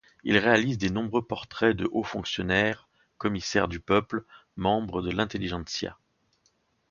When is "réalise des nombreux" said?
0.39-1.21